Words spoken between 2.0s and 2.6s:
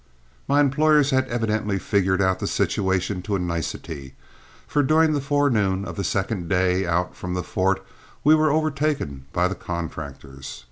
out the